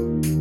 [0.00, 0.39] Bye.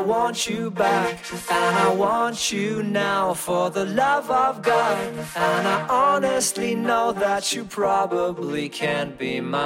[0.00, 1.18] Want you back,
[1.50, 4.98] and I want you now for the love of God.
[5.34, 9.62] And I honestly know that you probably can't be mine.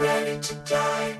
[0.00, 1.19] Ready to die.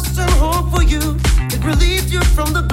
[0.00, 1.16] trust and hope for you.
[1.50, 2.67] It relieved you from the